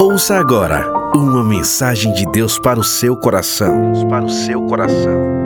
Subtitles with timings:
[0.00, 3.92] Ouça agora uma mensagem de Deus para o seu coração.
[3.92, 5.40] Deus para o seu coração.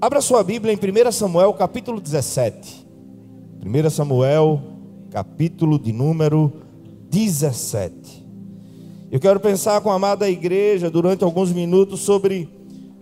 [0.00, 2.86] Abra sua Bíblia em 1 Samuel, capítulo 17.
[3.64, 4.60] 1 Samuel,
[5.10, 6.52] capítulo de número
[7.10, 8.26] 17.
[9.10, 12.48] Eu quero pensar com a amada igreja durante alguns minutos sobre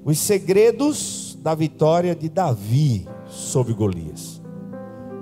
[0.04, 4.38] os segredos da vitória de Davi sobre Golias.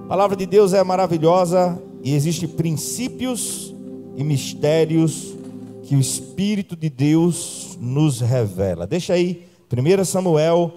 [0.06, 3.73] A palavra de Deus é maravilhosa e existem princípios
[4.16, 5.36] e mistérios
[5.84, 8.88] que o Espírito de Deus nos revela.
[8.88, 10.73] Deixa aí, 1 Samuel,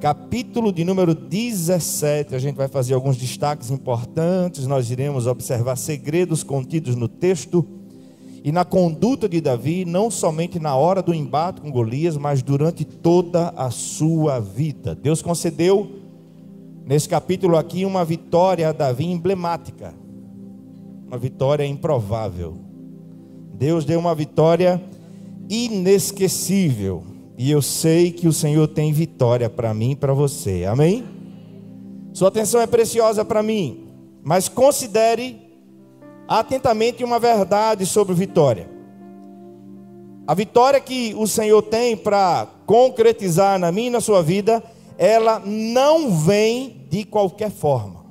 [0.00, 2.34] capítulo de número 17.
[2.34, 7.68] A gente vai fazer alguns destaques importantes, nós iremos observar segredos contidos no texto
[8.46, 12.84] e na conduta de Davi, não somente na hora do embate com Golias, mas durante
[12.84, 14.94] toda a sua vida.
[14.94, 15.90] Deus concedeu
[16.86, 19.92] nesse capítulo aqui uma vitória a Davi emblemática,
[21.08, 22.56] uma vitória improvável.
[23.52, 24.80] Deus deu uma vitória
[25.50, 27.02] inesquecível,
[27.36, 30.64] e eu sei que o Senhor tem vitória para mim e para você.
[30.66, 31.04] Amém?
[32.12, 33.88] Sua atenção é preciosa para mim,
[34.22, 35.45] mas considere
[36.28, 38.68] atentamente uma verdade sobre vitória.
[40.26, 44.62] A vitória que o Senhor tem para concretizar na minha e na sua vida,
[44.98, 48.06] ela não vem de qualquer forma.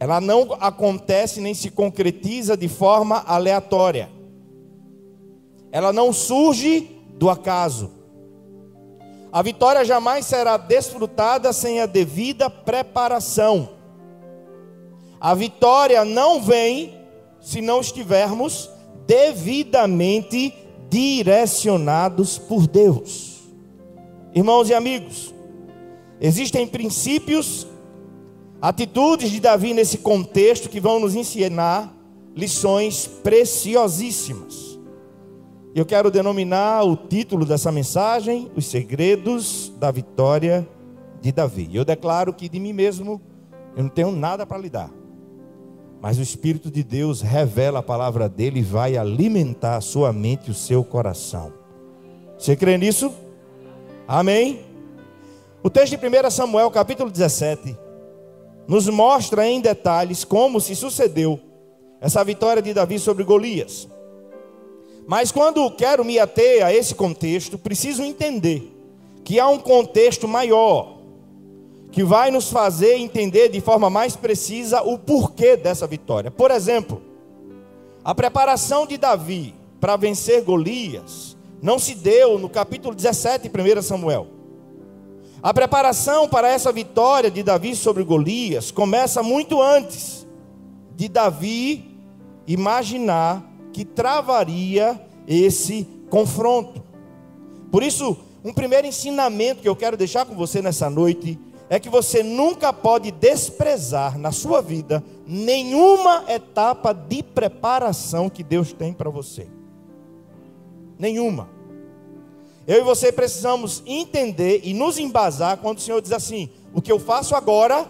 [0.00, 4.10] Ela não acontece nem se concretiza de forma aleatória.
[5.70, 7.90] Ela não surge do acaso.
[9.30, 13.81] A vitória jamais será desfrutada sem a devida preparação.
[15.22, 16.98] A vitória não vem
[17.40, 18.68] se não estivermos
[19.06, 20.52] devidamente
[20.90, 23.40] direcionados por Deus.
[24.34, 25.32] Irmãos e amigos,
[26.20, 27.68] existem princípios,
[28.60, 31.96] atitudes de Davi nesse contexto que vão nos ensinar
[32.34, 34.76] lições preciosíssimas.
[35.72, 40.68] Eu quero denominar o título dessa mensagem: Os Segredos da Vitória
[41.20, 41.70] de Davi.
[41.72, 43.20] Eu declaro que de mim mesmo
[43.76, 45.01] eu não tenho nada para lhe dar.
[46.02, 50.48] Mas o Espírito de Deus revela a palavra dele e vai alimentar a sua mente
[50.48, 51.52] e o seu coração.
[52.36, 53.12] Você crê nisso?
[54.08, 54.64] Amém?
[55.62, 57.78] O texto de 1 Samuel, capítulo 17,
[58.66, 61.38] nos mostra em detalhes como se sucedeu
[62.00, 63.86] essa vitória de Davi sobre Golias.
[65.06, 68.76] Mas quando quero me ater a esse contexto, preciso entender
[69.22, 70.98] que há um contexto maior
[71.92, 76.30] que vai nos fazer entender de forma mais precisa o porquê dessa vitória.
[76.30, 77.02] Por exemplo,
[78.02, 83.82] a preparação de Davi para vencer Golias não se deu no capítulo 17 de 1
[83.82, 84.26] Samuel.
[85.42, 90.26] A preparação para essa vitória de Davi sobre Golias começa muito antes
[90.96, 92.00] de Davi
[92.46, 94.98] imaginar que travaria
[95.28, 96.82] esse confronto.
[97.70, 101.38] Por isso, um primeiro ensinamento que eu quero deixar com você nessa noite
[101.72, 108.74] é que você nunca pode desprezar na sua vida nenhuma etapa de preparação que Deus
[108.74, 109.48] tem para você.
[110.98, 111.48] Nenhuma.
[112.66, 116.92] Eu e você precisamos entender e nos embasar quando o Senhor diz assim: o que
[116.92, 117.88] eu faço agora,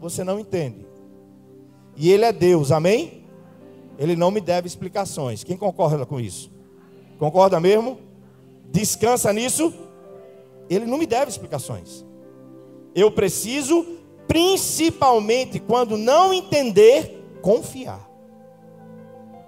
[0.00, 0.84] você não entende.
[1.96, 3.22] E Ele é Deus, amém?
[3.96, 5.44] Ele não me deve explicações.
[5.44, 6.50] Quem concorda com isso?
[7.16, 8.00] Concorda mesmo?
[8.72, 9.72] Descansa nisso?
[10.68, 12.09] Ele não me deve explicações.
[12.94, 13.86] Eu preciso,
[14.26, 18.08] principalmente quando não entender, confiar.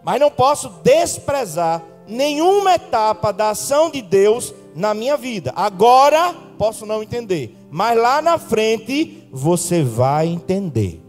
[0.04, 5.52] Mas não posso desprezar nenhuma etapa da ação de Deus na minha vida.
[5.54, 11.00] Agora posso não entender, mas lá na frente você vai entender.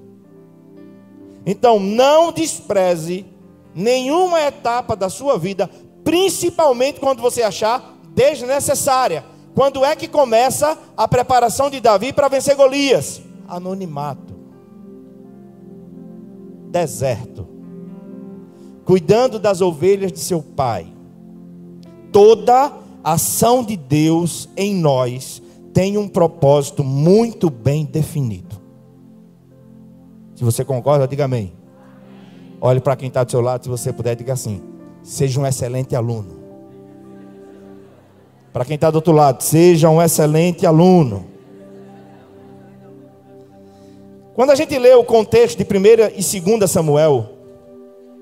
[1.46, 3.26] Então não despreze
[3.76, 5.70] nenhuma etapa da sua vida,
[6.04, 9.26] principalmente quando você achar desnecessária.
[9.53, 13.22] Quando é que começa a preparação de Davi para vencer Golias?
[13.48, 14.33] Anonimato.
[16.72, 17.48] Deserto.
[18.83, 20.88] Cuidando das ovelhas de seu pai.
[22.12, 22.74] Toda
[23.04, 25.42] ação de Deus em nós
[25.74, 28.62] tem um propósito muito bem definido.
[30.36, 31.54] Se você concorda, diga amém.
[32.60, 34.62] Olhe para quem está do seu lado, se você puder, diga assim:
[35.01, 36.43] seja um excelente aluno.
[38.54, 41.26] Para quem está do outro lado, seja um excelente aluno.
[44.36, 47.30] Quando a gente lê o contexto de 1 e 2 Samuel,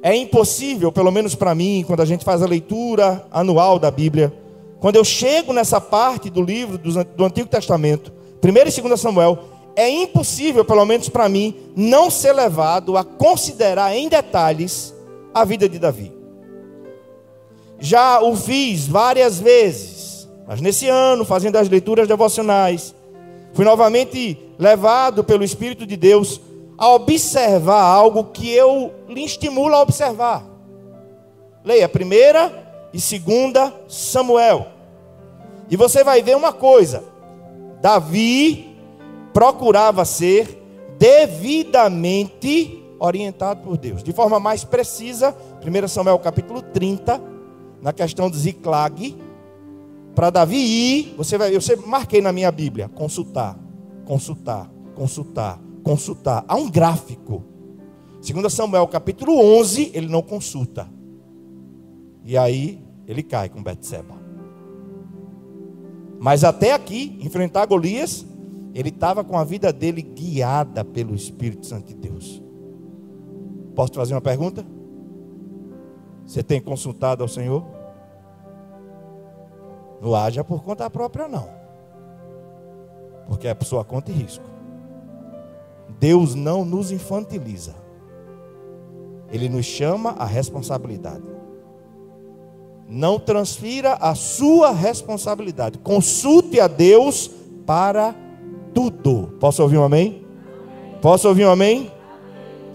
[0.02, 4.34] é impossível, pelo menos para mim, quando a gente faz a leitura anual da Bíblia,
[4.80, 8.12] quando eu chego nessa parte do livro do Antigo Testamento,
[8.44, 9.38] 1 e 2 Samuel,
[9.76, 14.94] é impossível, pelo menos para mim, não ser levado a considerar em detalhes
[15.34, 16.12] a vida de Davi.
[17.80, 20.01] Já o fiz várias vezes,
[20.48, 22.94] mas nesse ano, fazendo as leituras devocionais,
[23.54, 26.42] fui novamente levado pelo Espírito de Deus
[26.78, 30.44] a observar algo que eu lhe estimulo a observar.
[31.64, 34.68] Leia primeira e segunda Samuel.
[35.70, 37.04] E você vai ver uma coisa:
[37.82, 38.76] Davi
[39.34, 40.60] procurava ser
[40.98, 44.04] devidamente orientado por Deus.
[44.04, 45.36] De forma mais precisa,
[45.66, 47.22] 1 Samuel capítulo 30,
[47.82, 49.18] na questão de Ziclag,
[50.16, 53.58] para Davi ir, você vai, eu sempre marquei na minha Bíblia, consultar,
[54.06, 56.46] consultar, consultar, consultar.
[56.48, 57.44] Há um gráfico.
[58.22, 60.88] 2 Samuel capítulo 11, ele não consulta.
[62.24, 64.16] E aí ele cai com Betseba.
[66.20, 68.26] Mas até aqui, enfrentar Golias,
[68.76, 72.42] ele estava com a vida dele guiada pelo Espírito Santo de Deus.
[73.76, 74.64] Posso te fazer uma pergunta?
[76.26, 77.81] Você tem consultado ao Senhor?
[80.02, 81.48] Não haja por conta própria, não.
[83.28, 84.44] Porque é por sua conta e risco.
[86.00, 87.76] Deus não nos infantiliza.
[89.32, 91.24] Ele nos chama à responsabilidade.
[92.90, 95.78] Não transfira a sua responsabilidade.
[95.78, 97.30] Consulte a Deus
[97.66, 98.16] para
[98.74, 99.38] tudo.
[99.40, 100.26] Posso ouvir um amém?
[101.02, 101.92] Posso ouvir um amém?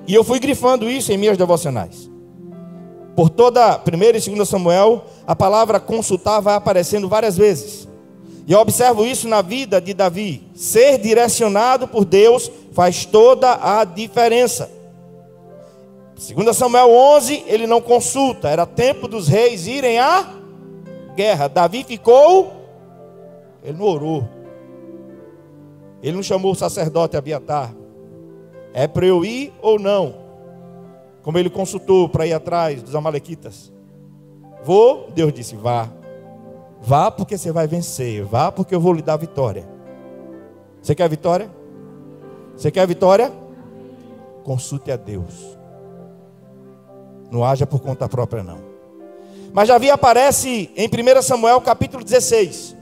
[0.07, 2.09] E eu fui grifando isso em minhas devocionais.
[3.17, 7.89] Por toda 1 e 2 Samuel, a palavra consultar vai aparecendo várias vezes.
[8.47, 10.47] E eu observo isso na vida de Davi.
[10.55, 14.71] Ser direcionado por Deus faz toda a diferença.
[16.15, 20.35] Segundo Samuel 11, ele não consulta, era tempo dos reis irem à
[21.15, 21.49] guerra.
[21.49, 22.53] Davi ficou,
[23.65, 24.29] ele não orou.
[26.03, 27.75] Ele não chamou o sacerdote Abiatar.
[28.75, 30.26] É para eu ir ou não?
[31.27, 33.73] Como ele consultou para ir atrás dos amalequitas.
[34.63, 35.89] Vou, Deus disse: vá.
[36.81, 38.25] Vá porque você vai vencer.
[38.25, 39.69] Vá porque eu vou lhe dar vitória.
[40.81, 41.51] Você quer vitória?
[42.57, 43.33] Você quer vitória?
[44.45, 45.59] Consulte a Deus.
[47.29, 48.61] Não haja por conta própria, não.
[49.53, 52.77] Mas Davi aparece em 1 Samuel capítulo 16.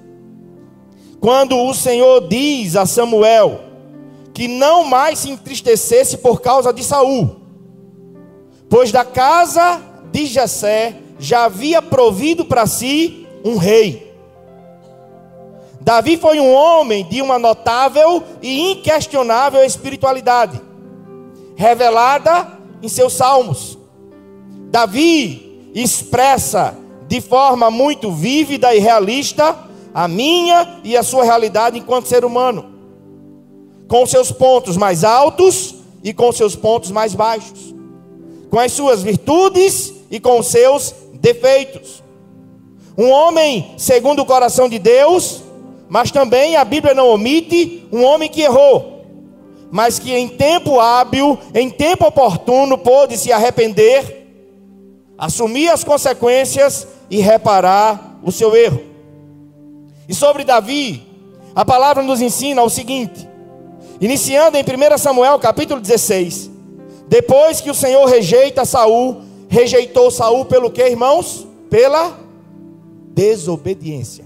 [1.18, 3.58] Quando o Senhor diz a Samuel
[4.34, 7.43] que não mais se entristecesse por causa de Saul,
[8.74, 9.80] pois da casa
[10.10, 14.12] de Jessé já havia provido para si um rei.
[15.80, 20.60] Davi foi um homem de uma notável e inquestionável espiritualidade,
[21.54, 22.48] revelada
[22.82, 23.78] em seus salmos.
[24.72, 26.76] Davi expressa
[27.06, 29.56] de forma muito vívida e realista
[29.94, 32.74] a minha e a sua realidade enquanto ser humano,
[33.86, 37.73] com seus pontos mais altos e com seus pontos mais baixos,
[38.54, 42.04] com as suas virtudes e com os seus defeitos.
[42.96, 45.42] Um homem segundo o coração de Deus,
[45.88, 49.04] mas também a Bíblia não omite um homem que errou,
[49.72, 54.22] mas que em tempo hábil, em tempo oportuno, pôde se arrepender
[55.18, 58.82] assumir as consequências e reparar o seu erro.
[60.08, 61.04] E sobre Davi,
[61.56, 63.28] a palavra nos ensina o seguinte:
[64.00, 66.53] iniciando em 1 Samuel capítulo 16,
[67.08, 71.46] depois que o Senhor rejeita Saul, rejeitou Saul pelo que, irmãos?
[71.68, 72.18] Pela
[73.12, 74.24] desobediência.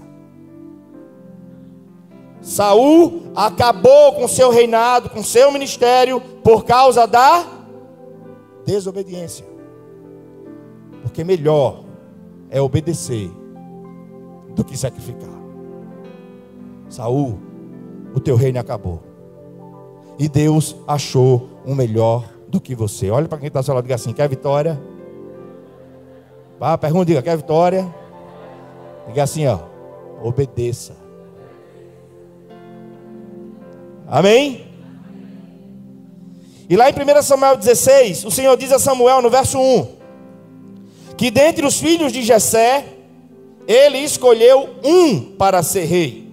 [2.41, 7.45] Saul acabou com seu reinado, com seu ministério por causa da
[8.65, 9.45] desobediência.
[11.03, 11.83] Porque melhor
[12.49, 13.29] é obedecer
[14.55, 15.29] do que sacrificar.
[16.89, 17.39] Saul,
[18.15, 19.01] o teu reino acabou.
[20.17, 23.09] E Deus achou um melhor do que você.
[23.09, 24.81] Olha para quem está ao seu lado e diga assim: quer vitória?
[26.59, 27.87] Vá, pergunta, diga, quer vitória?
[29.07, 29.59] Diga assim, ó,
[30.21, 30.93] obedeça.
[34.07, 34.67] Amém?
[36.67, 39.87] E lá em 1 Samuel 16, o Senhor diz a Samuel no verso 1:
[41.15, 42.85] que dentre os filhos de Jessé,
[43.67, 46.27] ele escolheu um para ser rei.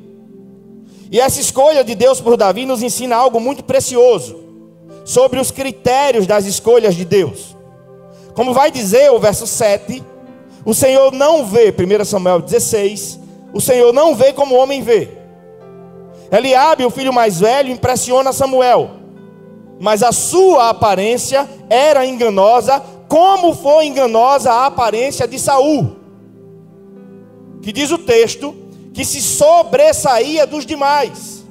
[1.11, 4.46] E essa escolha de Deus por Davi nos ensina algo muito precioso
[5.07, 7.57] sobre os critérios das escolhas de Deus.
[8.35, 10.03] Como vai dizer o verso 7,
[10.65, 13.21] o Senhor não vê, 1 Samuel 16,
[13.55, 15.09] o Senhor não vê como o homem vê.
[16.31, 18.91] Eliabe, o filho mais velho, impressiona Samuel,
[19.79, 25.95] mas a sua aparência era enganosa como foi enganosa a aparência de Saul,
[27.63, 28.57] que diz o texto
[28.93, 31.47] que se sobressaía dos demais.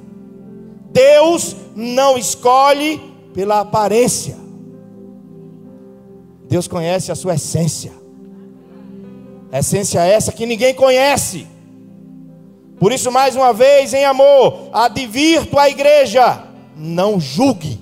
[0.90, 3.05] Deus não escolhe
[3.36, 4.34] pela aparência.
[6.48, 7.92] Deus conhece a sua essência.
[9.52, 11.46] Essência essa que ninguém conhece.
[12.78, 17.78] Por isso, mais uma vez, em amor, advirto a igreja: não julgue,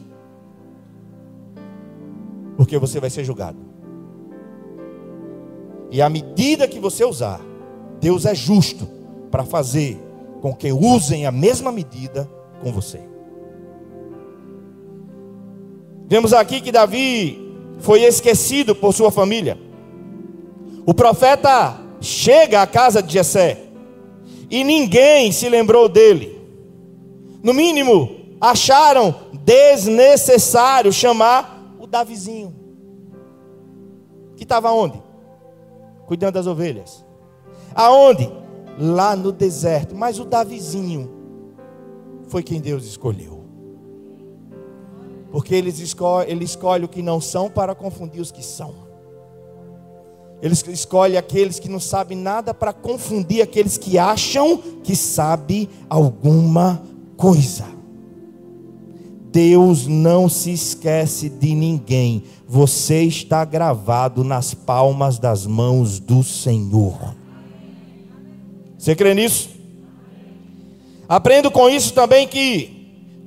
[2.57, 3.59] porque você vai ser julgado.
[5.89, 7.41] E à medida que você usar,
[8.01, 8.89] Deus é justo
[9.31, 9.97] para fazer
[10.41, 12.29] com que usem a mesma medida
[12.61, 13.14] com você.
[16.07, 17.41] Vemos aqui que Davi
[17.81, 19.59] foi esquecido por sua família.
[20.87, 23.65] O profeta chega à casa de Jessé
[24.51, 26.41] e ninguém se lembrou dele.
[27.43, 32.55] No mínimo, acharam desnecessário chamar o Davizinho.
[34.37, 35.03] Que estava onde?
[36.07, 37.05] Cuidando das ovelhas.
[37.75, 38.31] Aonde?
[38.79, 39.95] Lá no deserto.
[39.95, 41.11] Mas o Davizinho
[42.29, 43.34] foi quem Deus escolheu.
[45.35, 48.73] Porque ele escolhe, ele escolhe o que não são para confundir os que são.
[50.41, 56.81] Ele escolhe aqueles que não sabem nada para confundir aqueles que acham que sabe alguma
[57.17, 57.65] coisa.
[59.33, 62.23] Deus não se esquece de ninguém.
[62.47, 67.13] Você está gravado nas palmas das mãos do Senhor.
[68.79, 69.49] Você crê nisso?
[71.09, 72.74] Aprendo com isso também que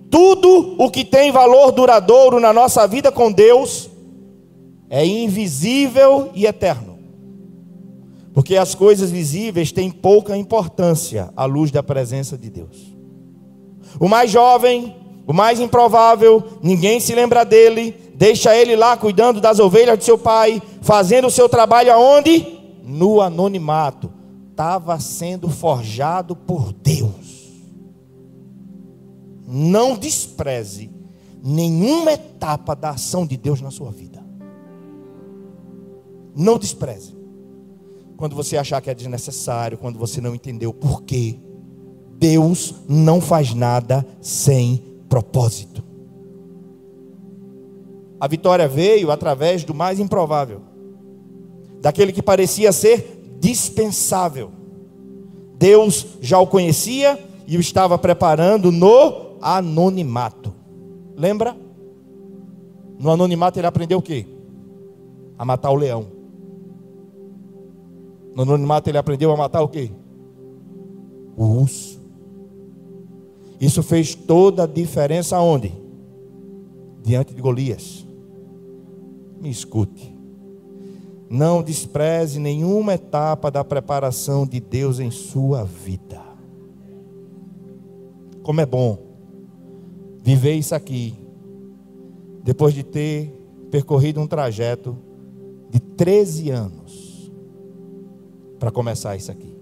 [0.10, 3.90] tudo o que tem valor duradouro na nossa vida com Deus
[4.90, 6.98] é invisível e eterno.
[8.34, 12.96] Porque as coisas visíveis têm pouca importância à luz da presença de Deus.
[14.00, 14.96] O mais jovem,
[15.26, 20.18] o mais improvável, ninguém se lembra dele, deixa ele lá cuidando das ovelhas de seu
[20.18, 22.60] pai, fazendo o seu trabalho aonde?
[22.84, 24.12] No anonimato.
[24.52, 27.17] Estava sendo forjado por Deus.
[29.48, 30.92] Não despreze
[31.42, 34.22] nenhuma etapa da ação de Deus na sua vida.
[36.36, 37.16] Não despreze
[38.18, 41.40] quando você achar que é desnecessário, quando você não entendeu por quê.
[42.20, 45.84] Deus não faz nada sem propósito.
[48.20, 50.62] A vitória veio através do mais improvável,
[51.80, 54.52] daquele que parecia ser dispensável.
[55.58, 60.54] Deus já o conhecia e o estava preparando no anonimato.
[61.16, 61.58] Lembra?
[63.00, 64.26] No anonimato ele aprendeu o quê?
[65.38, 66.08] A matar o leão.
[68.36, 69.92] No anonimato ele aprendeu a matar o quê?
[71.36, 72.00] O urso.
[73.60, 75.74] Isso fez toda a diferença onde?
[77.04, 78.06] Diante de Golias.
[79.40, 80.16] Me escute.
[81.30, 86.22] Não despreze nenhuma etapa da preparação de Deus em sua vida.
[88.44, 89.07] Como é bom
[90.28, 91.18] viver isso aqui,
[92.44, 93.32] depois de ter
[93.72, 94.98] percorrido um trajeto
[95.70, 97.32] de 13 anos
[98.60, 99.56] para começar isso aqui.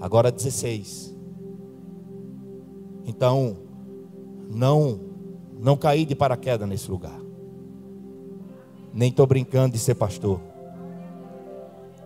[0.00, 1.16] Agora 16.
[3.06, 3.58] Então,
[4.50, 4.98] não
[5.60, 7.20] não caí de paraquedas nesse lugar.
[8.92, 10.40] Nem estou brincando de ser pastor.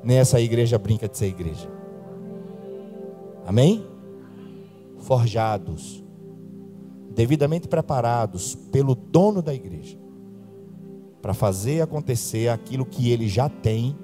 [0.04, 1.70] Nem essa igreja brinca de ser igreja.
[3.46, 3.86] Amém?
[4.98, 6.04] Forjados,
[7.18, 9.98] devidamente preparados pelo dono da igreja,
[11.20, 13.96] para fazer acontecer aquilo que ele já tem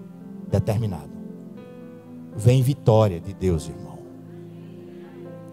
[0.51, 1.13] determinado.
[2.35, 4.01] Vem vitória de Deus, irmão.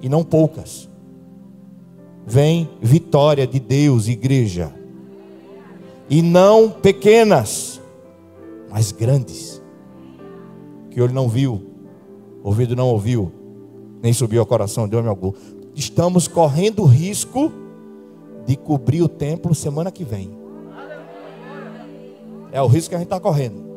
[0.01, 0.89] E não poucas.
[2.25, 4.73] Vem vitória de Deus, igreja.
[6.09, 7.79] E não pequenas,
[8.71, 9.61] mas grandes.
[10.89, 11.61] Que olho não viu,
[12.43, 13.31] ouvido não ouviu,
[14.01, 15.31] nem subiu ao coração de homem algum.
[15.75, 17.51] Estamos correndo o risco
[18.45, 20.31] de cobrir o templo semana que vem.
[22.51, 23.71] É o risco que a gente está correndo.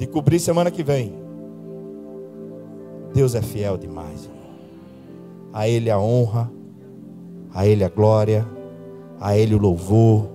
[0.00, 1.12] de cobrir semana que vem.
[3.12, 4.30] Deus é fiel demais.
[5.52, 6.50] A Ele a honra,
[7.52, 8.48] a Ele a glória,
[9.20, 10.26] a Ele o louvor.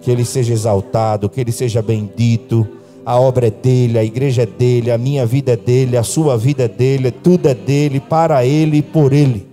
[0.00, 2.64] Que Ele seja exaltado, que Ele seja bendito.
[3.04, 6.36] A obra é dele, a igreja é dele, a minha vida é dele, a sua
[6.36, 9.48] vida é dele, tudo é dele, para ele e por ele.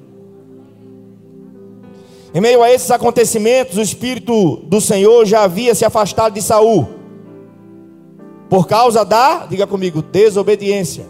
[2.33, 6.87] Em meio a esses acontecimentos, o Espírito do Senhor já havia se afastado de Saul.
[8.47, 11.05] Por causa da, diga comigo, desobediência.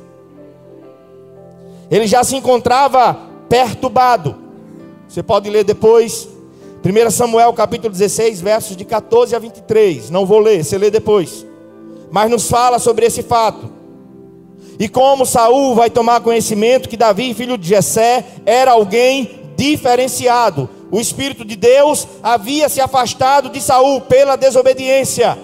[1.92, 3.18] Ele já se encontrava
[3.50, 4.36] perturbado.
[5.08, 6.30] Você pode ler depois.
[6.86, 10.10] 1 Samuel capítulo 16, versos de 14 a 23.
[10.10, 11.49] Não vou ler, você lê depois.
[12.12, 13.72] Mas nos fala sobre esse fato.
[14.80, 20.70] E como Saul vai tomar conhecimento que Davi, filho de Jessé, era alguém diferenciado.
[20.90, 25.38] O espírito de Deus havia se afastado de Saul pela desobediência.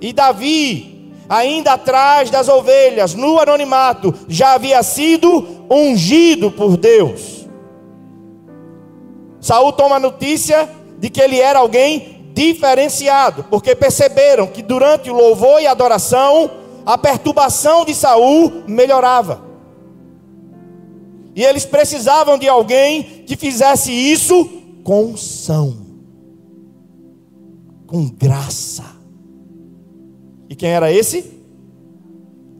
[0.00, 7.46] E Davi, ainda atrás das ovelhas, no anonimato, já havia sido ungido por Deus.
[9.40, 10.68] Saul toma notícia
[10.98, 16.50] de que ele era alguém diferenciado, porque perceberam que durante o louvor e adoração,
[16.84, 19.40] a perturbação de Saul melhorava.
[21.34, 24.44] E eles precisavam de alguém que fizesse isso
[24.84, 25.78] com unção,
[27.86, 28.84] com graça.
[30.50, 31.32] E quem era esse?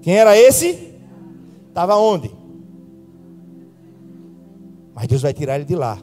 [0.01, 0.95] Quem era esse?
[1.69, 2.31] Estava onde?
[4.95, 5.99] Mas Deus vai tirar ele de lá.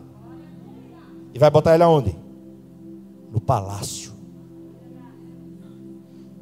[1.34, 2.23] E vai botar ele aonde?
[3.34, 4.14] No palácio.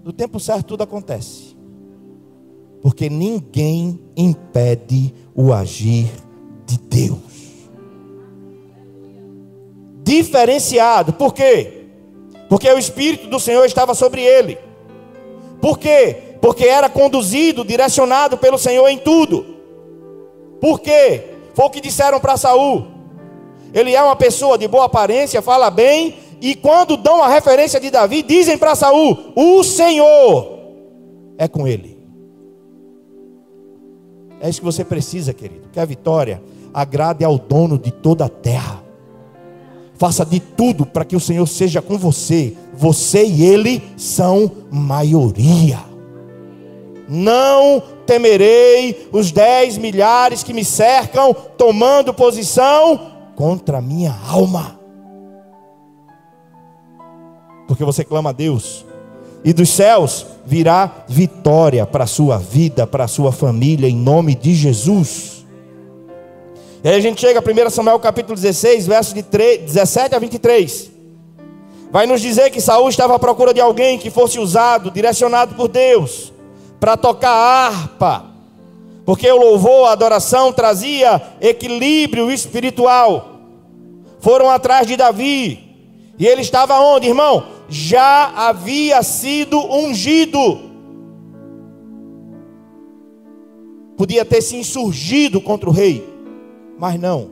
[0.03, 1.51] No tempo certo tudo acontece
[2.81, 6.09] porque ninguém impede o agir
[6.65, 7.19] de Deus.
[10.03, 11.85] Diferenciado, por quê?
[12.49, 14.57] Porque o Espírito do Senhor estava sobre ele.
[15.61, 16.35] Por quê?
[16.41, 19.45] Porque era conduzido, direcionado pelo Senhor em tudo.
[20.59, 21.35] Por quê?
[21.53, 22.87] Foi o que disseram para Saul.
[23.73, 27.91] Ele é uma pessoa de boa aparência, fala bem, e quando dão a referência de
[27.91, 30.59] Davi, dizem para Saul: "O Senhor
[31.37, 32.01] é com ele".
[34.41, 35.69] É isso que você precisa, querido.
[35.71, 36.41] Que a vitória
[36.73, 38.83] agrade ao dono de toda a terra.
[39.93, 42.57] Faça de tudo para que o Senhor seja com você.
[42.73, 45.79] Você e ele são maioria.
[47.07, 54.80] Não temerei os dez milhares que me cercam, tomando posição contra a minha alma.
[57.71, 58.85] Porque você clama a Deus,
[59.45, 64.35] e dos céus virá vitória para a sua vida, para a sua família, em nome
[64.35, 65.45] de Jesus.
[66.83, 70.19] E aí a gente chega a 1 Samuel capítulo 16, versos de 3, 17 a
[70.19, 70.91] 23.
[71.89, 75.69] Vai nos dizer que Saul estava à procura de alguém que fosse usado, direcionado por
[75.69, 76.33] Deus,
[76.77, 78.25] para tocar harpa,
[79.05, 83.39] porque o louvor, a adoração trazia equilíbrio espiritual.
[84.19, 85.71] Foram atrás de Davi,
[86.19, 87.50] e ele estava onde, irmão?
[87.71, 90.59] Já havia sido ungido.
[93.95, 96.05] Podia ter se insurgido contra o rei,
[96.77, 97.29] mas não.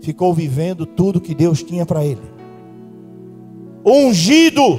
[0.00, 2.22] Ficou vivendo tudo que Deus tinha para ele.
[3.84, 4.78] Ungido,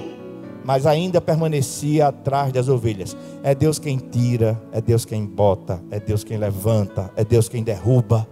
[0.63, 3.17] mas ainda permanecia atrás das ovelhas.
[3.43, 7.63] É Deus quem tira, é Deus quem bota, é Deus quem levanta, é Deus quem
[7.63, 8.25] derruba.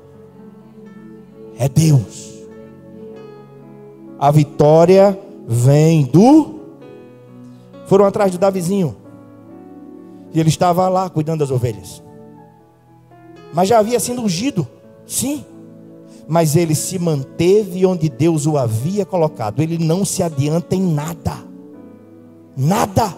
[1.60, 2.38] É Deus.
[4.18, 6.60] A vitória vem do.
[7.86, 8.96] Foram atrás de Davizinho.
[10.34, 12.04] E ele estava lá cuidando das ovelhas.
[13.54, 14.68] Mas já havia sido ungido.
[15.06, 15.46] Sim.
[16.28, 19.62] Mas ele se manteve onde Deus o havia colocado.
[19.62, 21.34] Ele não se adianta em nada.
[22.56, 23.16] Nada.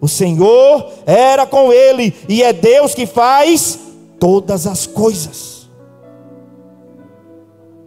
[0.00, 2.12] O Senhor era com ele.
[2.28, 3.78] E é Deus que faz
[4.18, 5.52] todas as coisas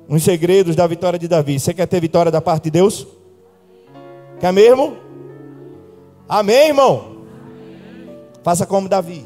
[0.08, 1.60] uns segredos da vitória de Davi.
[1.60, 3.08] Você quer ter vitória da parte de Deus?
[4.40, 4.98] Quer mesmo?
[6.28, 7.18] Amém, irmão?
[8.44, 9.26] Faça como Davi.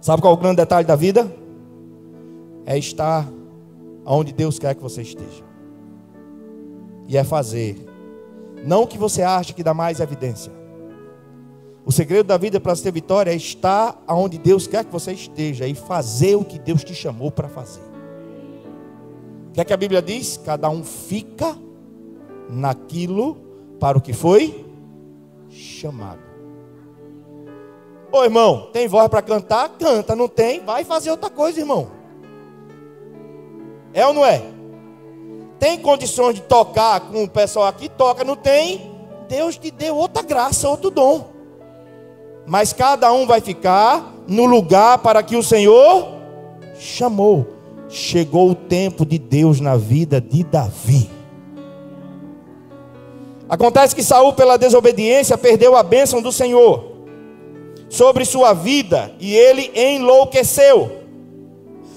[0.00, 1.30] Sabe qual é o grande detalhe da vida?
[2.64, 3.28] É estar
[4.04, 5.44] onde Deus quer que você esteja.
[7.08, 7.76] E é fazer.
[8.64, 10.52] Não o que você acha que dá mais evidência.
[11.84, 15.66] O segredo da vida para ter vitória é estar onde Deus quer que você esteja
[15.66, 17.86] e fazer o que Deus te chamou para fazer
[19.56, 20.36] que é que a Bíblia diz?
[20.36, 21.56] Cada um fica
[22.50, 23.38] naquilo
[23.78, 24.66] para o que foi
[25.50, 26.20] chamado.
[28.12, 29.68] Ô irmão, tem voz para cantar?
[29.78, 30.60] Canta, não tem?
[30.64, 31.88] Vai fazer outra coisa, irmão.
[33.92, 34.42] É ou não é?
[35.58, 37.88] Tem condições de tocar com o pessoal aqui?
[37.88, 38.92] Toca, não tem?
[39.28, 41.28] Deus te deu outra graça, outro dom.
[42.46, 46.14] Mas cada um vai ficar no lugar para que o Senhor
[46.78, 47.56] chamou
[47.88, 51.08] chegou o tempo de Deus na vida de Davi.
[53.48, 56.96] Acontece que Saul, pela desobediência, perdeu a bênção do Senhor
[57.88, 60.90] sobre sua vida e ele enlouqueceu.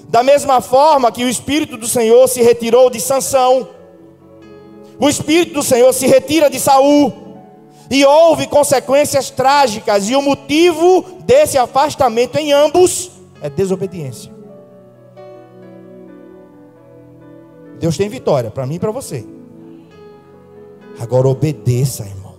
[0.08, 3.68] Da mesma forma que o espírito do Senhor se retirou de Sansão,
[4.98, 7.12] o espírito do Senhor se retira de Saul,
[7.90, 13.10] e houve consequências trágicas, e o motivo desse afastamento em ambos
[13.42, 14.32] é desobediência.
[17.80, 19.24] Deus tem vitória para mim e para você.
[21.00, 22.34] Agora obedeça, irmão.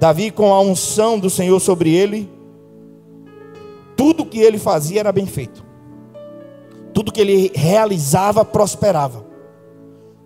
[0.00, 2.30] Davi, com a unção do Senhor sobre ele,
[3.94, 5.62] tudo que ele fazia era bem feito.
[6.94, 9.24] Tudo que ele realizava prosperava.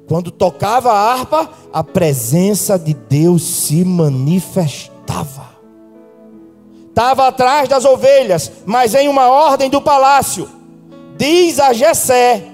[0.07, 5.51] Quando tocava a harpa, a presença de Deus se manifestava.
[6.89, 10.49] Estava atrás das ovelhas, mas em uma ordem do palácio.
[11.17, 12.47] Diz a Jessé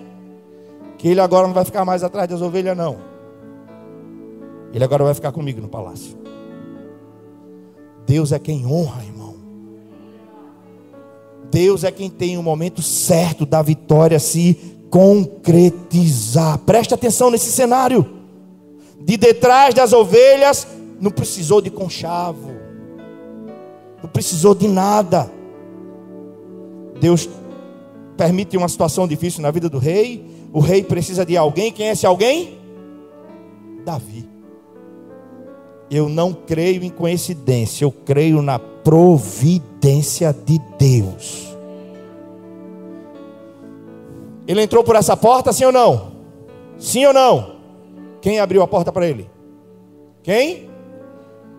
[0.96, 3.15] que ele agora não vai ficar mais atrás das ovelhas, não.
[4.76, 6.14] Ele agora vai ficar comigo no palácio.
[8.06, 9.34] Deus é quem honra, irmão.
[11.50, 14.54] Deus é quem tem o momento certo da vitória se
[14.90, 16.58] concretizar.
[16.58, 18.06] Preste atenção nesse cenário.
[19.00, 20.66] De detrás das ovelhas,
[21.00, 22.50] não precisou de conchavo,
[24.02, 25.32] não precisou de nada.
[27.00, 27.26] Deus
[28.14, 30.22] permite uma situação difícil na vida do rei.
[30.52, 31.72] O rei precisa de alguém.
[31.72, 32.58] Quem é esse alguém?
[33.82, 34.35] Davi.
[35.90, 41.56] Eu não creio em coincidência, eu creio na providência de Deus.
[44.46, 46.12] Ele entrou por essa porta, sim ou não?
[46.78, 47.56] Sim ou não?
[48.20, 49.30] Quem abriu a porta para ele?
[50.22, 50.68] Quem?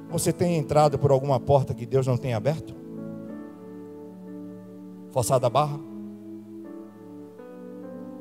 [0.09, 2.73] Você tem entrado por alguma porta que Deus não tem aberto?
[5.11, 5.79] Forçada a barra?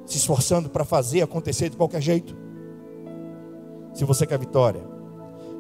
[0.05, 2.37] Se esforçando para fazer acontecer de qualquer jeito?
[3.93, 4.83] Se você quer vitória,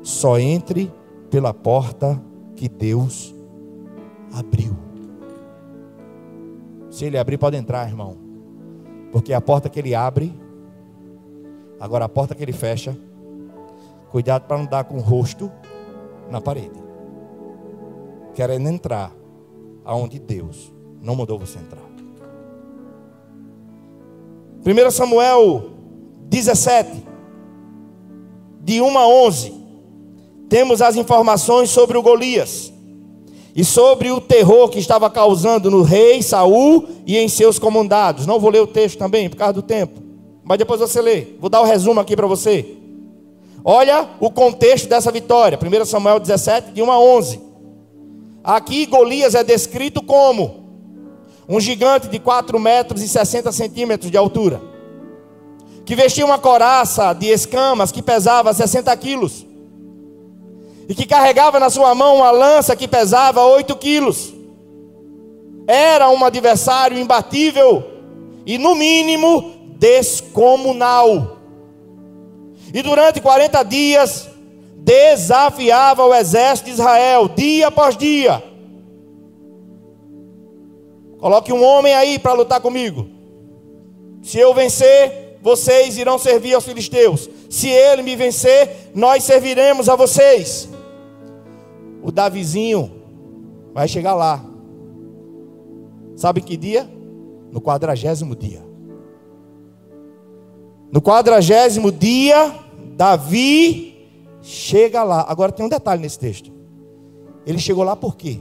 [0.06, 0.92] só entre
[1.28, 2.22] pela porta
[2.54, 3.34] que Deus
[4.32, 4.72] abriu.
[6.88, 8.16] Se ele abrir, pode entrar, irmão.
[9.10, 10.32] Porque a porta que ele abre,
[11.80, 12.96] agora a porta que ele fecha,
[14.08, 15.50] cuidado para não dar com o rosto
[16.30, 16.80] na parede.
[18.32, 19.12] Querendo entrar
[19.84, 21.82] aonde Deus não mandou você entrar.
[24.64, 25.64] 1 Samuel
[26.28, 27.04] 17,
[28.62, 29.65] de 1 a 11,
[30.48, 32.72] temos as informações sobre o Golias
[33.54, 38.26] e sobre o terror que estava causando no rei Saul e em seus comandados.
[38.26, 40.00] Não vou ler o texto também por causa do tempo,
[40.44, 41.28] mas depois você lê.
[41.40, 42.76] Vou dar o um resumo aqui para você.
[43.64, 45.58] Olha o contexto dessa vitória.
[45.58, 47.40] 1 Samuel 17, de 1 a 11.
[48.44, 50.66] Aqui Golias é descrito como
[51.48, 54.60] um gigante de 4 metros e 60 centímetros de altura,
[55.84, 59.45] que vestia uma coraça de escamas que pesava 60 quilos
[60.88, 64.32] e que carregava na sua mão uma lança que pesava 8 quilos.
[65.66, 67.82] Era um adversário imbatível
[68.44, 71.38] e, no mínimo, descomunal.
[72.72, 74.28] E durante 40 dias,
[74.76, 78.42] desafiava o exército de Israel, dia após dia.
[81.18, 83.08] Coloque um homem aí para lutar comigo.
[84.22, 87.28] Se eu vencer, vocês irão servir aos filisteus.
[87.50, 90.68] Se ele me vencer, nós serviremos a vocês
[92.06, 92.88] o Davizinho
[93.74, 94.40] vai chegar lá.
[96.14, 96.88] Sabe que dia?
[97.50, 98.62] No quadragésimo dia.
[100.92, 102.54] No quadragésimo dia,
[102.96, 104.08] Davi
[104.40, 105.26] chega lá.
[105.28, 106.52] Agora tem um detalhe nesse texto.
[107.44, 108.38] Ele chegou lá por quê?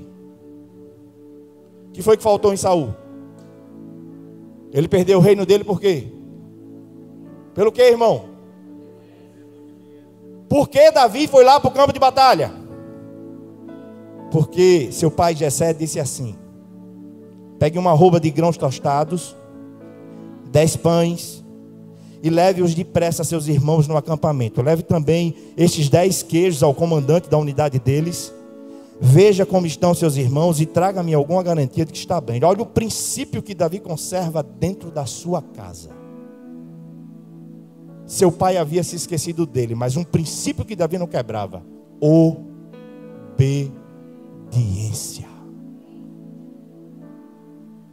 [1.88, 2.94] O que foi que faltou em Saul?
[4.72, 6.14] Ele perdeu o reino dele por quê?
[7.56, 8.26] Pelo que, irmão?
[10.48, 12.65] Por que Davi foi lá para o campo de batalha?
[14.36, 16.36] Porque seu pai Jessé disse assim:
[17.58, 19.34] Pegue uma roupa de grãos tostados,
[20.52, 21.42] dez pães,
[22.22, 24.62] e leve-os depressa a seus irmãos no acampamento.
[24.62, 28.34] Leve também estes dez queijos ao comandante da unidade deles.
[29.00, 32.44] Veja como estão seus irmãos e traga-me alguma garantia de que está bem.
[32.44, 35.92] Olha o princípio que Davi conserva dentro da sua casa.
[38.06, 41.64] Seu pai havia se esquecido dele, mas um princípio que Davi não quebrava:
[42.02, 43.85] obediência
[44.56, 45.26] obediência.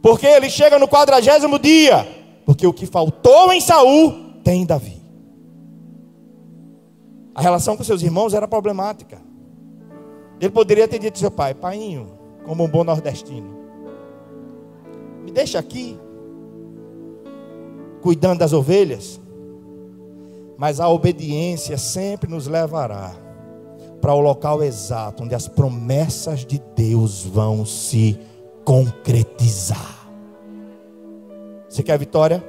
[0.01, 2.05] Porque ele chega no quadragésimo dia,
[2.45, 5.01] porque o que faltou em Saul tem em Davi.
[7.35, 9.21] A relação com seus irmãos era problemática.
[10.39, 13.63] Ele poderia ter dito ao seu pai, paiinho, como um bom nordestino,
[15.23, 15.97] me deixa aqui,
[18.01, 19.21] cuidando das ovelhas,
[20.57, 23.22] mas a obediência sempre nos levará
[24.03, 28.19] para o local exato onde as promessas de Deus vão se
[28.65, 30.09] concretizar.
[31.69, 32.43] Você quer vitória?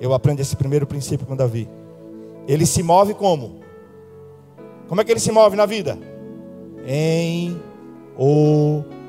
[0.00, 1.68] Eu aprendo esse primeiro princípio com Davi.
[2.48, 3.60] Ele se move como?
[4.88, 5.98] Como é que ele se move na vida?
[6.86, 7.60] Em
[8.16, 9.04] obediência.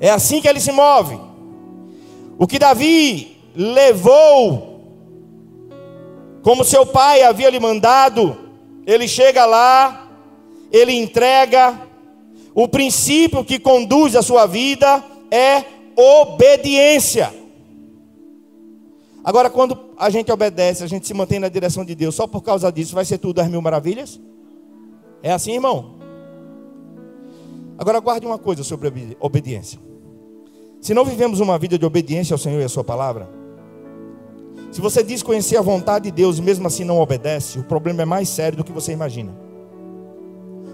[0.00, 1.16] É assim que ele se move.
[2.36, 4.71] O que Davi levou
[6.42, 8.36] como seu pai havia lhe mandado,
[8.86, 10.08] ele chega lá,
[10.70, 11.80] ele entrega,
[12.54, 15.64] o princípio que conduz a sua vida é
[15.96, 17.32] obediência.
[19.24, 22.42] Agora, quando a gente obedece, a gente se mantém na direção de Deus, só por
[22.42, 24.20] causa disso vai ser tudo as mil maravilhas?
[25.22, 25.94] É assim, irmão?
[27.78, 29.78] Agora, guarde uma coisa sobre obediência.
[30.80, 33.28] Se não vivemos uma vida de obediência ao Senhor e à Sua palavra,
[34.72, 38.02] se você diz conhecer a vontade de Deus e mesmo assim não obedece, o problema
[38.02, 39.30] é mais sério do que você imagina.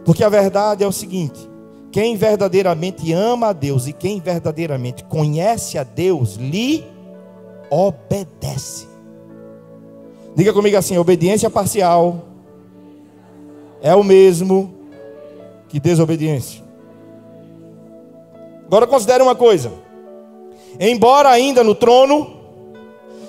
[0.04, 1.50] Porque a verdade é o seguinte:
[1.90, 6.84] quem verdadeiramente ama a Deus e quem verdadeiramente conhece a Deus, lhe
[7.68, 8.86] obedece.
[10.36, 12.24] Diga comigo assim: obediência parcial
[13.82, 14.72] é o mesmo
[15.68, 16.62] que desobediência.
[18.64, 19.72] Agora considere uma coisa:
[20.78, 22.37] embora ainda no trono,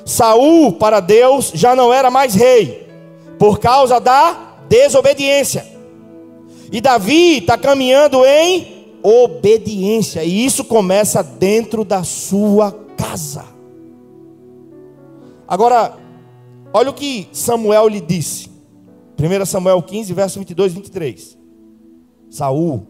[0.10, 2.88] Saul para Deus já não era mais rei,
[3.38, 5.65] por causa da desobediência.
[6.72, 13.45] E Davi está caminhando em obediência, e isso começa dentro da sua casa.
[15.48, 15.95] Agora,
[16.74, 18.50] olha o que Samuel lhe disse.
[19.19, 21.38] 1 Samuel 15, verso 22 e 23.
[22.32, 22.88] Saul,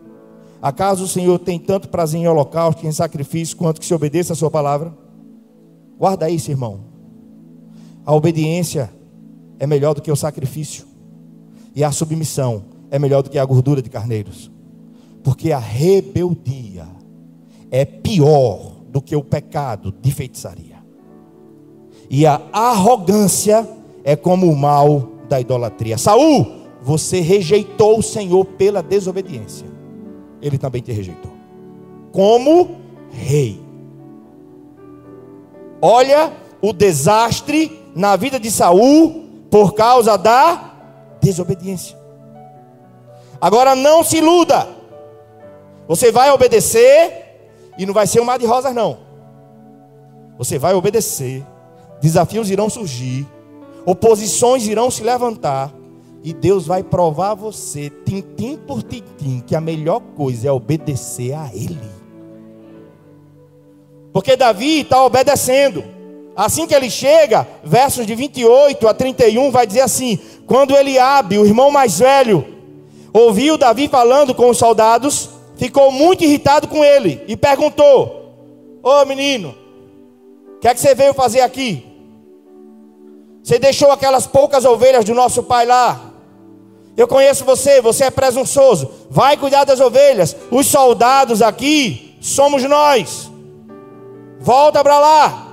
[0.61, 4.35] acaso o Senhor tem tanto prazer em holocausto em sacrifício quanto que se obedeça a
[4.35, 4.93] sua palavra?
[5.97, 6.88] Guarda isso, irmão.
[8.09, 8.91] A obediência
[9.59, 10.83] é melhor do que o sacrifício.
[11.75, 14.49] E a submissão é melhor do que a gordura de carneiros.
[15.23, 16.87] Porque a rebeldia
[17.69, 20.77] é pior do que o pecado de feitiçaria.
[22.09, 23.69] E a arrogância
[24.03, 25.95] é como o mal da idolatria.
[25.95, 26.47] Saul,
[26.81, 29.67] você rejeitou o Senhor pela desobediência.
[30.41, 31.31] Ele também te rejeitou.
[32.11, 32.71] Como
[33.11, 33.61] rei.
[35.79, 40.73] Olha o desastre na vida de Saul por causa da
[41.21, 41.97] desobediência.
[43.41, 44.67] Agora não se iluda.
[45.87, 48.97] Você vai obedecer e não vai ser um mar de rosas não.
[50.37, 51.43] Você vai obedecer
[52.01, 53.27] desafios irão surgir,
[53.85, 55.73] oposições irão se levantar,
[56.23, 61.49] e Deus vai provar você, tintim por tintim, que a melhor coisa é obedecer a
[61.53, 61.79] Ele.
[64.11, 65.83] Porque Davi está obedecendo.
[66.39, 71.45] Assim que ele chega, versos de 28 a 31, vai dizer assim: Quando Eliabe, o
[71.45, 72.47] irmão mais velho,
[73.11, 78.37] ouviu Davi falando com os soldados, ficou muito irritado com ele e perguntou:
[78.81, 79.53] Ô oh, menino,
[80.55, 81.85] o que é que você veio fazer aqui?
[83.43, 85.99] Você deixou aquelas poucas ovelhas do nosso pai lá.
[86.95, 88.89] Eu conheço você, você é presunçoso.
[89.09, 90.33] Vai cuidar das ovelhas.
[90.49, 93.29] Os soldados aqui somos nós.
[94.39, 95.48] Volta para lá.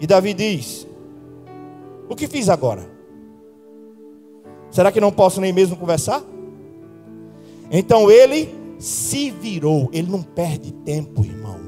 [0.00, 0.86] E Davi diz:
[2.08, 2.88] O que fiz agora?
[4.70, 6.22] Será que não posso nem mesmo conversar?
[7.70, 9.88] Então ele se virou.
[9.92, 11.58] Ele não perde tempo, irmão.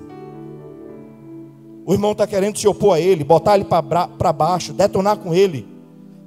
[1.85, 5.67] O irmão está querendo se opor a ele, botar ele para baixo, detonar com ele.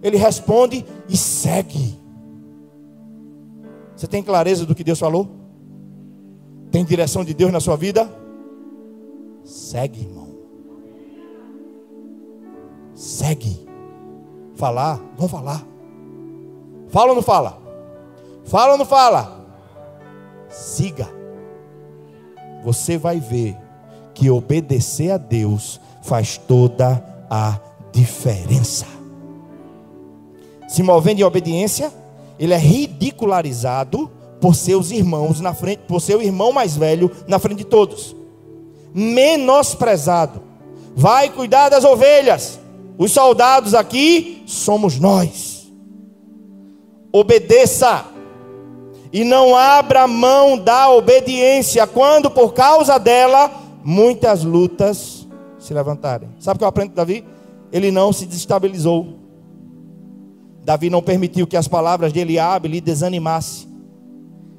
[0.02, 1.98] Ele responde e segue.
[3.96, 5.30] Você tem clareza do que Deus falou?
[6.70, 8.12] Tem direção de Deus na sua vida?
[9.44, 10.23] Segue, irmão.
[13.04, 13.60] Segue.
[14.56, 15.62] Falar, vamos falar.
[16.88, 17.62] Fala ou não fala?
[18.46, 19.46] Fala ou não fala?
[20.48, 21.10] Siga.
[22.64, 23.58] Você vai ver
[24.14, 27.60] que obedecer a Deus faz toda a
[27.92, 28.86] diferença.
[30.70, 31.92] Se movendo em obediência,
[32.40, 37.58] ele é ridicularizado por seus irmãos na frente, por seu irmão mais velho na frente
[37.58, 38.16] de todos.
[38.94, 40.42] Menosprezado.
[40.96, 42.63] Vai cuidar das ovelhas.
[42.98, 45.72] Os soldados aqui somos nós.
[47.12, 48.06] Obedeça
[49.12, 53.52] e não abra mão da obediência quando por causa dela
[53.84, 55.28] muitas lutas
[55.60, 56.30] se levantarem.
[56.40, 57.24] Sabe o que eu aprendo de Davi?
[57.72, 59.20] Ele não se desestabilizou.
[60.64, 63.68] Davi não permitiu que as palavras de Eliabe lhe desanimasse.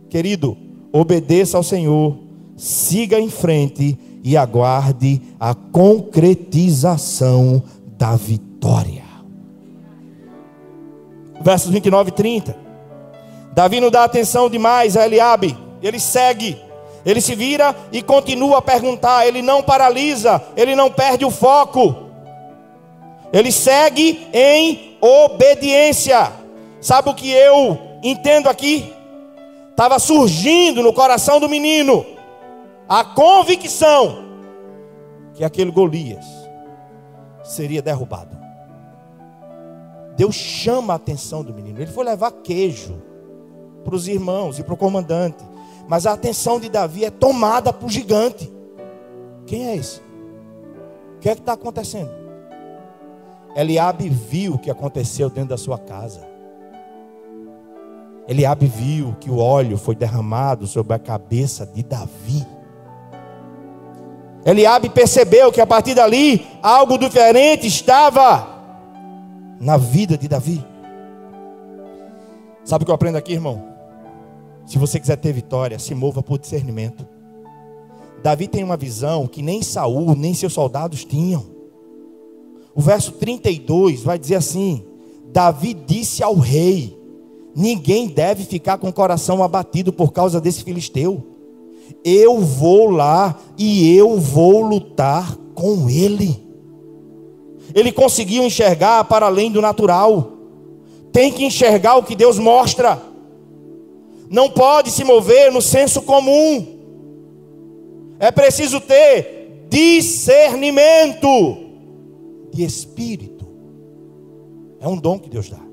[0.08, 0.56] Querido,
[0.92, 2.18] obedeça ao Senhor,
[2.56, 7.62] siga em frente e aguarde a concretização
[7.96, 9.04] da vitória.
[11.40, 12.56] Versos 29 e 30.
[13.52, 16.60] Davi não dá atenção demais a Eliabe, ele segue.
[17.04, 21.94] Ele se vira e continua a perguntar, ele não paralisa, ele não perde o foco.
[23.32, 26.32] Ele segue em obediência.
[26.80, 28.92] Sabe o que eu entendo aqui?
[29.70, 32.06] Estava surgindo no coração do menino
[32.88, 34.24] a convicção
[35.34, 36.43] que aquele Golias
[37.44, 38.36] seria derrubado.
[40.16, 41.78] Deus chama a atenção do menino.
[41.78, 43.00] Ele foi levar queijo
[43.84, 45.44] para os irmãos e para o comandante.
[45.86, 48.50] Mas a atenção de Davi é tomada por gigante.
[49.46, 50.00] Quem é esse?
[51.16, 52.10] O que é que está acontecendo?
[53.54, 56.26] Eliabe viu o que aconteceu dentro da sua casa.
[58.26, 62.44] Eliabe viu que o óleo foi derramado sobre a cabeça de Davi.
[64.44, 68.46] Eliabe percebeu que a partir dali algo diferente estava
[69.58, 70.64] na vida de Davi.
[72.64, 73.64] Sabe o que eu aprendo aqui, irmão?
[74.66, 77.06] Se você quiser ter vitória, se mova por discernimento.
[78.22, 81.44] Davi tem uma visão que nem Saul, nem seus soldados tinham.
[82.74, 84.84] O verso 32 vai dizer assim:
[85.26, 86.98] Davi disse ao rei:
[87.54, 91.33] Ninguém deve ficar com o coração abatido por causa desse filisteu.
[92.04, 96.38] Eu vou lá e eu vou lutar com ele.
[97.74, 100.32] Ele conseguiu enxergar para além do natural.
[101.12, 103.00] Tem que enxergar o que Deus mostra.
[104.28, 106.66] Não pode se mover no senso comum.
[108.18, 111.28] É preciso ter discernimento
[112.52, 113.46] de espírito.
[114.78, 115.64] É um dom que Deus dá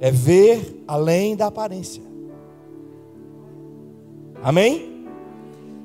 [0.00, 2.02] é ver além da aparência.
[4.42, 5.06] Amém?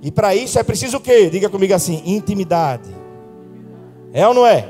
[0.01, 1.29] E para isso é preciso o quê?
[1.29, 2.89] Diga comigo assim: intimidade.
[4.11, 4.69] É ou não é?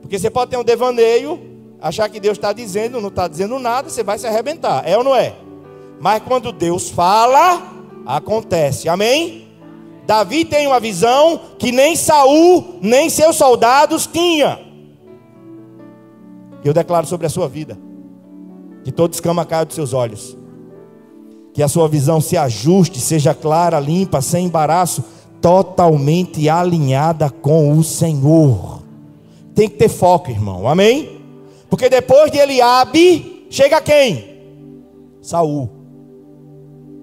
[0.00, 1.40] Porque você pode ter um devaneio,
[1.80, 4.82] achar que Deus está dizendo, não está dizendo nada, você vai se arrebentar.
[4.86, 5.34] É ou não é?
[5.98, 7.62] Mas quando Deus fala,
[8.06, 8.88] acontece.
[8.88, 9.48] Amém?
[10.06, 14.58] Davi tem uma visão que nem Saul, nem seus soldados tinha.
[16.64, 17.78] Eu declaro sobre a sua vida
[18.82, 20.36] que toda escama caia dos seus olhos.
[21.52, 25.04] Que a sua visão se ajuste, seja clara, limpa, sem embaraço,
[25.40, 28.82] totalmente alinhada com o Senhor.
[29.54, 30.68] Tem que ter foco, irmão.
[30.68, 31.20] Amém?
[31.68, 34.30] Porque depois de Eliabe, chega quem?
[35.20, 35.68] Saul.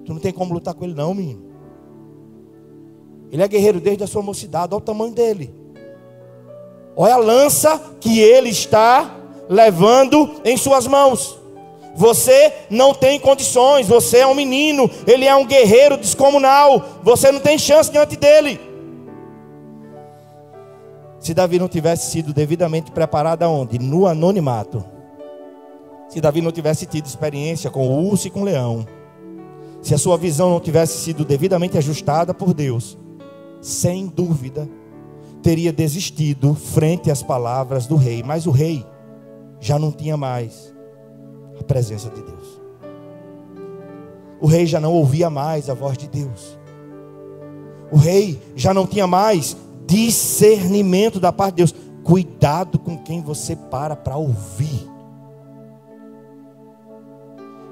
[0.04, 1.42] Tu não tem como lutar com ele não, menino.
[3.30, 5.50] Ele é guerreiro desde a sua mocidade, olha o tamanho dele.
[6.96, 9.16] Olha a lança que ele está
[9.48, 11.38] levando em suas mãos.
[11.98, 17.40] Você não tem condições, você é um menino, ele é um guerreiro descomunal, você não
[17.40, 18.60] tem chance diante dele.
[21.18, 23.80] Se Davi não tivesse sido devidamente preparado aonde?
[23.80, 24.84] No anonimato.
[26.08, 28.86] Se Davi não tivesse tido experiência com o urso e com o leão.
[29.82, 32.96] Se a sua visão não tivesse sido devidamente ajustada por Deus,
[33.60, 34.68] sem dúvida,
[35.42, 38.22] teria desistido frente às palavras do rei.
[38.22, 38.86] Mas o rei
[39.58, 40.77] já não tinha mais
[41.68, 42.60] presença de Deus.
[44.40, 46.58] O rei já não ouvia mais a voz de Deus.
[47.92, 51.74] O rei já não tinha mais discernimento da parte de Deus.
[52.02, 54.88] Cuidado com quem você para para ouvir.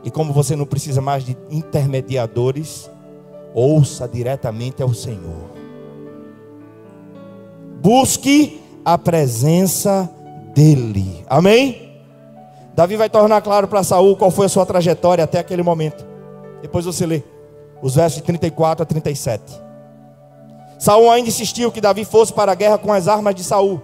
[0.04, 2.90] E como você não precisa mais de intermediadores,
[3.54, 5.50] ouça diretamente ao Senhor.
[7.82, 10.08] Busque a presença
[10.54, 11.24] dEle.
[11.28, 11.85] Amém?
[12.76, 16.06] Davi vai tornar claro para Saul qual foi a sua trajetória até aquele momento.
[16.60, 17.22] Depois você lê
[17.80, 19.42] os versos de 34 a 37.
[20.78, 23.80] Saul ainda insistiu que Davi fosse para a guerra com as armas de Saul.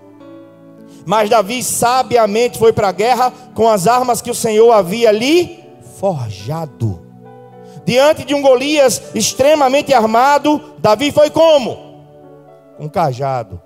[1.07, 5.65] Mas Davi sabiamente foi para a guerra com as armas que o Senhor havia lhe
[5.99, 7.01] forjado.
[7.87, 11.79] Diante de um Golias extremamente armado, Davi foi como?
[12.79, 13.59] Um cajado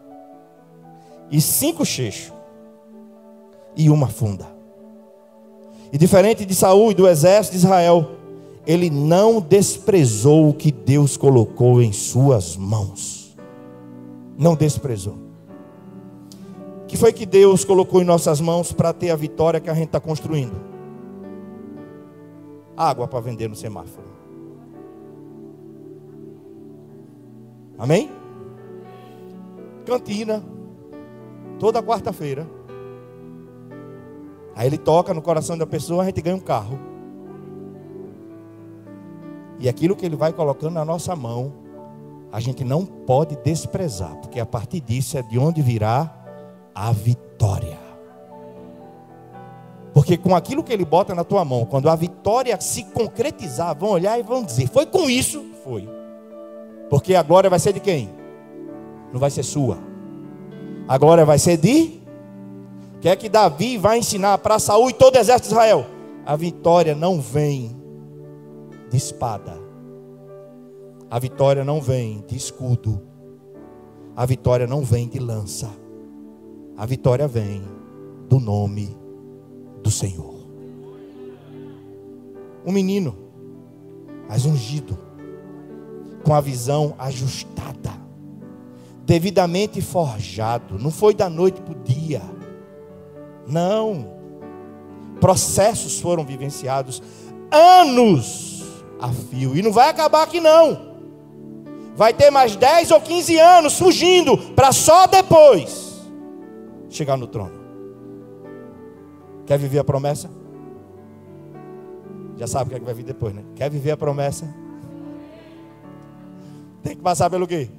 [1.32, 2.32] e cinco cheixos
[3.76, 4.55] e uma funda.
[5.96, 8.10] E diferente de Saul e do exército de Israel,
[8.66, 13.34] ele não desprezou o que Deus colocou em suas mãos.
[14.36, 15.16] Não desprezou.
[16.82, 19.72] O que foi que Deus colocou em nossas mãos para ter a vitória que a
[19.72, 20.60] gente está construindo?
[22.76, 24.06] Água para vender no semáforo.
[27.78, 28.10] Amém?
[29.86, 30.44] Cantina,
[31.58, 32.55] toda quarta-feira.
[34.56, 36.78] Aí ele toca no coração da pessoa, a gente ganha um carro.
[39.58, 41.52] E aquilo que ele vai colocando na nossa mão,
[42.32, 46.10] a gente não pode desprezar, porque a partir disso é de onde virá
[46.74, 47.78] a vitória.
[49.92, 53.90] Porque com aquilo que ele bota na tua mão, quando a vitória se concretizar, vão
[53.90, 55.44] olhar e vão dizer: Foi com isso?
[55.64, 55.88] Foi.
[56.88, 58.10] Porque a glória vai ser de quem?
[59.12, 59.78] Não vai ser sua.
[60.88, 61.95] A glória vai ser de
[63.00, 65.86] que é que Davi vai ensinar para Saul e todo o exército de Israel?
[66.24, 67.76] A vitória não vem
[68.90, 69.58] de espada.
[71.10, 73.00] A vitória não vem de escudo.
[74.16, 75.70] A vitória não vem de lança.
[76.76, 77.62] A vitória vem
[78.28, 78.96] do nome
[79.82, 80.34] do Senhor.
[82.66, 83.26] Um menino
[84.28, 84.98] mas ungido,
[86.24, 87.92] com a visão ajustada,
[89.04, 90.78] devidamente forjado.
[90.78, 92.20] Não foi da noite para o dia,
[93.46, 94.16] não.
[95.20, 97.02] Processos foram vivenciados,
[97.50, 98.64] anos
[99.00, 100.94] a fio, e não vai acabar aqui não.
[101.94, 106.04] Vai ter mais 10 ou 15 anos fugindo, para só depois
[106.90, 107.66] chegar no trono.
[109.46, 110.28] Quer viver a promessa?
[112.36, 113.42] Já sabe o que, é que vai vir depois, né?
[113.54, 114.52] Quer viver a promessa?
[116.82, 117.70] Tem que passar pelo quê?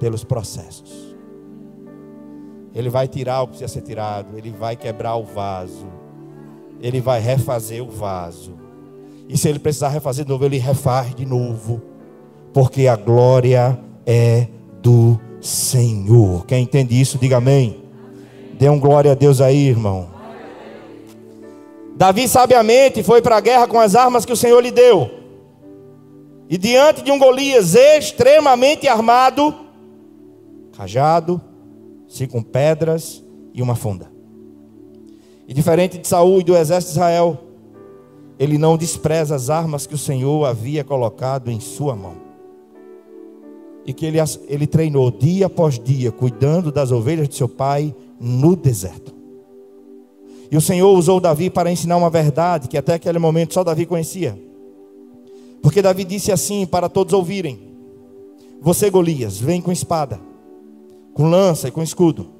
[0.00, 1.11] Pelos processos.
[2.74, 5.86] Ele vai tirar o que precisa ser tirado, ele vai quebrar o vaso,
[6.80, 8.54] ele vai refazer o vaso.
[9.28, 11.82] E se ele precisar refazer de novo, ele refaz de novo,
[12.52, 14.46] porque a glória é
[14.80, 16.46] do Senhor.
[16.46, 17.82] Quem entende isso, diga amém.
[18.58, 20.08] Dê um glória a Deus aí, irmão.
[21.94, 25.10] Davi sabiamente foi para a guerra com as armas que o Senhor lhe deu.
[26.48, 29.54] E diante de um Golias extremamente armado,
[30.76, 31.40] cajado,
[32.12, 34.10] cinco pedras e uma funda.
[35.48, 37.38] E diferente de Saul e do exército de Israel,
[38.38, 42.14] ele não despreza as armas que o Senhor havia colocado em sua mão.
[43.84, 48.54] E que ele, ele treinou dia após dia, cuidando das ovelhas de seu pai no
[48.54, 49.12] deserto.
[50.50, 53.86] E o Senhor usou Davi para ensinar uma verdade que até aquele momento só Davi
[53.86, 54.38] conhecia.
[55.62, 57.74] Porque Davi disse assim para todos ouvirem:
[58.60, 60.20] Você, Golias, vem com espada,
[61.12, 62.30] com lança e com escudo.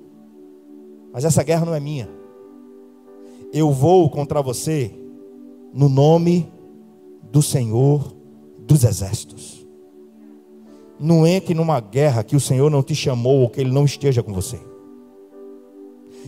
[1.13, 2.09] Mas essa guerra não é minha.
[3.53, 4.91] Eu vou contra você
[5.73, 6.51] no nome
[7.31, 8.15] do Senhor
[8.59, 9.67] dos exércitos.
[10.99, 14.23] Não entre numa guerra que o Senhor não te chamou ou que ele não esteja
[14.23, 14.59] com você.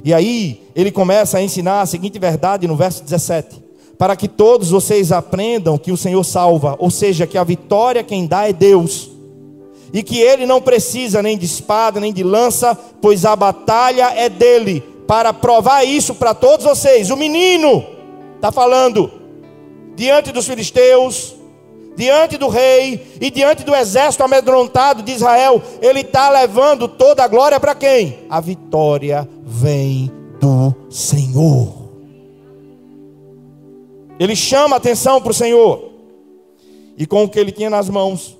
[0.02, 3.62] E aí ele começa a ensinar a seguinte verdade no verso 17:
[3.96, 8.26] para que todos vocês aprendam que o Senhor salva, ou seja, que a vitória quem
[8.26, 9.10] dá é Deus,
[9.94, 14.28] e que ele não precisa nem de espada, nem de lança, pois a batalha é
[14.28, 14.82] dele.
[15.06, 17.84] Para provar isso para todos vocês, o menino
[18.34, 19.08] está falando
[19.94, 21.36] diante dos filisteus,
[21.94, 27.28] diante do rei e diante do exército amedrontado de Israel, ele está levando toda a
[27.28, 28.18] glória para quem?
[28.28, 31.72] A vitória vem do Senhor.
[34.18, 35.92] Ele chama atenção para o Senhor,
[36.98, 38.36] e com o que ele tinha nas mãos,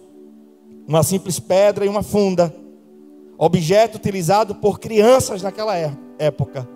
[0.87, 2.55] uma simples pedra e uma funda,
[3.39, 6.68] objeto utilizado por crianças naquela é, época,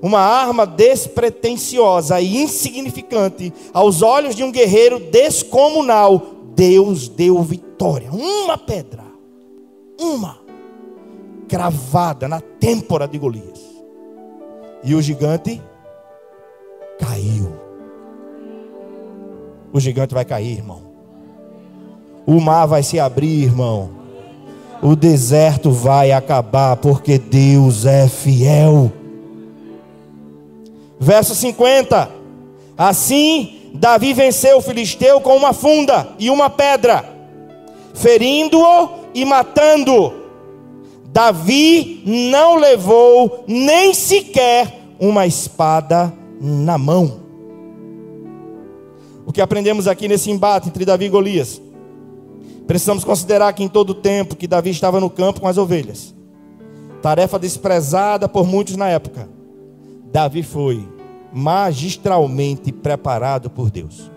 [0.00, 6.22] uma arma despretensiosa e insignificante aos olhos de um guerreiro descomunal,
[6.54, 8.10] Deus deu vitória.
[8.10, 9.04] Uma pedra,
[9.98, 10.38] uma,
[11.48, 13.60] cravada na têmpora de Golias.
[14.84, 15.60] E o gigante
[16.98, 17.52] caiu.
[19.72, 20.87] O gigante vai cair, irmão.
[22.28, 23.88] O mar vai se abrir, irmão.
[24.82, 28.92] O deserto vai acabar, porque Deus é fiel.
[31.00, 32.10] Verso 50.
[32.76, 37.02] Assim, Davi venceu o filisteu com uma funda e uma pedra,
[37.94, 40.12] ferindo-o e matando.
[41.06, 44.70] Davi não levou nem sequer
[45.00, 47.20] uma espada na mão.
[49.24, 51.67] O que aprendemos aqui nesse embate entre Davi e Golias?
[52.68, 56.14] Precisamos considerar que em todo o tempo que Davi estava no campo com as ovelhas,
[57.00, 59.26] tarefa desprezada por muitos na época,
[60.12, 60.86] Davi foi
[61.32, 64.10] magistralmente preparado por Deus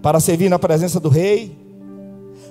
[0.00, 1.54] para servir na presença do rei,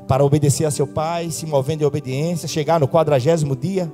[0.07, 3.91] para obedecer a seu pai, se movendo em obediência, chegar no quadragésimo dia,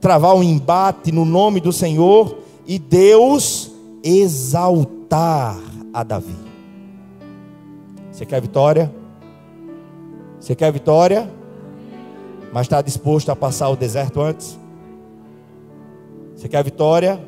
[0.00, 3.72] travar um embate no nome do Senhor e Deus
[4.04, 5.58] exaltar
[5.92, 6.36] a Davi.
[8.12, 8.92] Você quer vitória?
[10.40, 11.30] Você quer vitória?
[12.52, 14.58] Mas está disposto a passar o deserto antes?
[16.34, 17.20] Você quer vitória?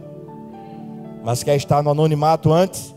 [1.29, 2.95] mas quer estar no anonimato antes?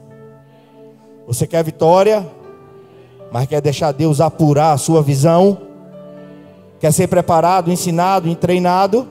[1.27, 2.25] Você quer vitória,
[3.31, 5.57] mas quer deixar Deus apurar a sua visão?
[6.79, 9.07] Quer ser preparado, ensinado treinado?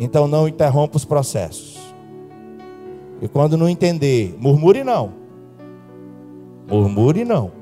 [0.00, 1.78] Então não interrompa os processos.
[3.20, 5.12] E quando não entender, murmure não.
[6.68, 7.52] Murmure não.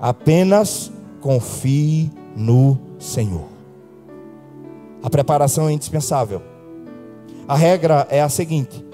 [0.00, 3.48] Apenas confie no Senhor.
[5.02, 6.42] A preparação é indispensável.
[7.46, 8.84] A regra é a seguinte: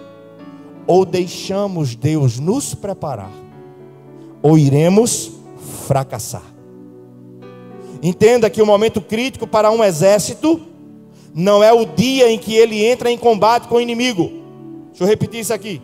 [0.86, 3.32] ou deixamos Deus nos preparar,
[4.42, 5.32] ou iremos
[5.86, 6.54] fracassar.
[8.02, 10.60] Entenda que o momento crítico para um exército
[11.34, 14.30] não é o dia em que ele entra em combate com o inimigo.
[14.88, 15.82] Deixa eu repetir isso aqui.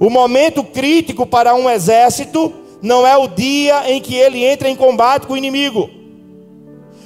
[0.00, 2.52] O momento crítico para um exército
[2.82, 5.88] não é o dia em que ele entra em combate com o inimigo.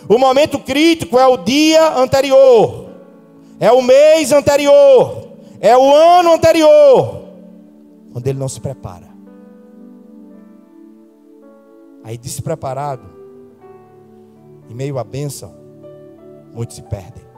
[0.08, 2.90] O momento crítico é o dia anterior,
[3.60, 5.28] é o mês anterior,
[5.60, 7.22] é o ano anterior,
[8.12, 9.08] quando ele não se prepara.
[12.02, 13.04] Aí despreparado,
[14.68, 15.54] em meio à bênção,
[16.52, 17.30] muitos se perdem.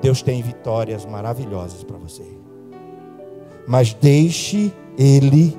[0.00, 2.24] Deus tem vitórias maravilhosas para você.
[3.66, 5.56] Mas deixe Ele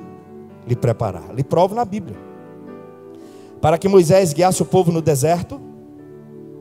[0.68, 1.34] lhe preparar.
[1.34, 2.16] Lhe provo na Bíblia.
[3.60, 5.60] Para que Moisés guiasse o povo no deserto,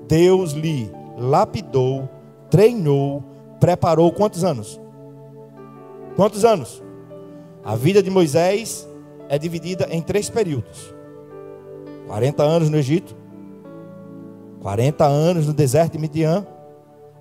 [0.08, 2.10] Deus lhe lapidou,
[2.49, 3.24] treinou,
[3.60, 4.80] preparou quantos anos?
[6.16, 6.82] Quantos anos?
[7.64, 8.88] A vida de Moisés
[9.30, 10.93] é dividida em três períodos:
[12.08, 13.16] 40 anos no Egito,
[14.62, 16.47] 40 anos no deserto de Midian,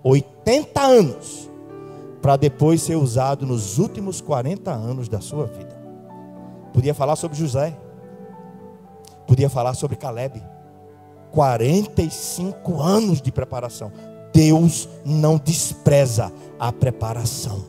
[0.02, 1.50] 80 anos,
[2.22, 5.75] para depois ser usado nos últimos 40 anos da sua vida.
[6.76, 7.74] Podia falar sobre José,
[9.26, 10.40] podia falar sobre Caleb.
[11.32, 13.90] 45 anos de preparação.
[14.32, 17.64] Deus não despreza a preparação.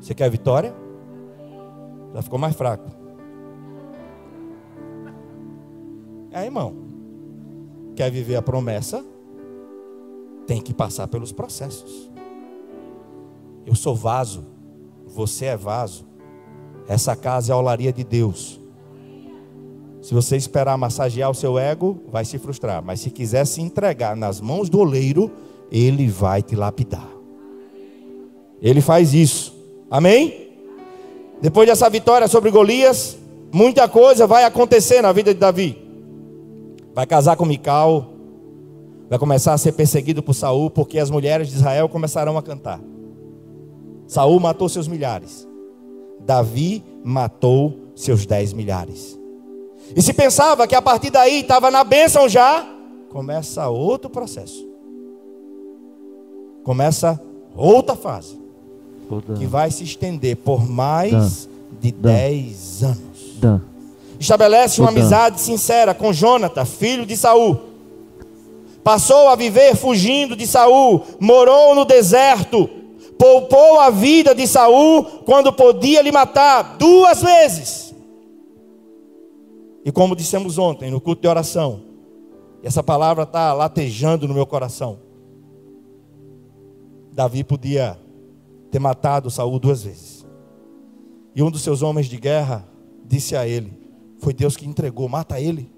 [0.00, 0.72] Você quer vitória?
[2.14, 2.90] Já ficou mais fraco.
[6.30, 6.74] É, irmão.
[7.96, 9.04] Quer viver a promessa?
[10.46, 12.10] tem que passar pelos processos.
[13.64, 14.44] Eu sou vaso,
[15.06, 16.06] você é vaso.
[16.88, 18.60] Essa casa é a olaria de Deus.
[20.02, 22.82] Se você esperar massagear o seu ego, vai se frustrar.
[22.82, 25.30] Mas se quiser se entregar nas mãos do oleiro,
[25.70, 27.08] ele vai te lapidar.
[28.60, 29.54] Ele faz isso.
[29.88, 30.50] Amém?
[31.40, 33.16] Depois dessa vitória sobre Golias,
[33.52, 35.78] muita coisa vai acontecer na vida de Davi.
[36.94, 38.12] Vai casar com Mical,
[39.08, 42.80] vai começar a ser perseguido por Saul, porque as mulheres de Israel começarão a cantar.
[44.06, 45.48] Saul matou seus milhares.
[46.24, 49.18] Davi matou seus dez milhares.
[49.94, 52.66] E se pensava que a partir daí estava na bênção já,
[53.10, 54.66] começa outro processo.
[56.64, 57.20] Começa
[57.54, 58.40] outra fase.
[59.36, 61.48] Que vai se estender por mais
[61.80, 63.60] de dez anos.
[64.18, 67.72] Estabelece uma amizade sincera com Jonathan, filho de Saul
[68.82, 72.68] Passou a viver fugindo de Saul, morou no deserto,
[73.22, 77.94] poupou a vida de Saul quando podia lhe matar duas vezes.
[79.84, 81.84] E como dissemos ontem no culto de oração,
[82.64, 84.98] essa palavra está latejando no meu coração.
[87.12, 87.96] Davi podia
[88.72, 90.26] ter matado Saul duas vezes.
[91.32, 92.66] E um dos seus homens de guerra
[93.04, 93.72] disse a ele:
[94.18, 95.70] Foi Deus que entregou, mata ele.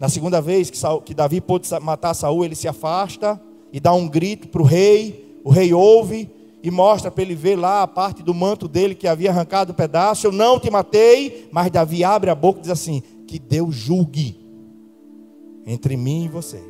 [0.00, 3.40] Na segunda vez que, Saul, que Davi pôde matar Saul, ele se afasta
[3.72, 5.27] e dá um grito para o rei.
[5.48, 6.30] O rei ouve
[6.62, 9.74] e mostra para ele ver lá a parte do manto dele que havia arrancado um
[9.74, 10.26] pedaço.
[10.26, 14.38] Eu não te matei, mas Davi abre a boca e diz assim: Que Deus julgue
[15.64, 16.62] entre mim e você.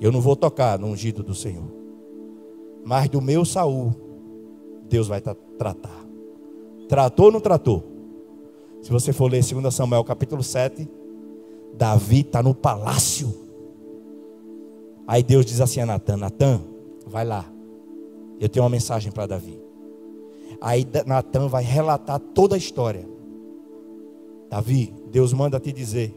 [0.00, 1.68] Eu não vou tocar no ungido do Senhor,
[2.84, 3.92] mas do meu Saul,
[4.88, 6.06] Deus vai tratar.
[6.88, 7.82] Tratou ou não tratou?
[8.82, 10.88] Se você for ler 2 Samuel capítulo 7,
[11.74, 13.34] Davi está no palácio.
[15.08, 16.70] Aí Deus diz assim a Natan: Natan,
[17.10, 17.44] vai lá.
[18.40, 19.60] Eu tenho uma mensagem para Davi.
[20.60, 23.06] Aí Natan vai relatar toda a história.
[24.48, 26.14] Davi, Deus manda te dizer: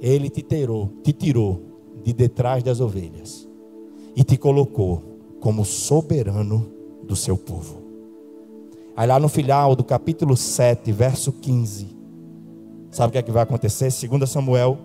[0.00, 1.62] Ele te tirou, te tirou
[2.02, 3.48] de detrás das ovelhas
[4.14, 5.02] e te colocou
[5.40, 6.66] como soberano
[7.04, 7.82] do seu povo.
[8.96, 11.96] Aí lá no final do capítulo 7, verso 15,
[12.96, 13.90] Sabe o que é que vai acontecer?
[13.90, 14.78] Segundo Samuel,